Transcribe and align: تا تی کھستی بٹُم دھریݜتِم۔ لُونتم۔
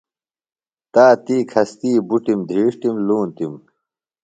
تا 0.93 1.05
تی 1.25 1.37
کھستی 1.51 1.91
بٹُم 2.07 2.39
دھریݜتِم۔ 2.47 2.95
لُونتم۔ 3.07 3.53